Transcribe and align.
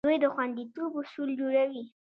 دوی 0.07 0.17
د 0.23 0.25
خوندیتوب 0.33 0.91
اصول 1.01 1.29
جوړوي. 1.39 1.83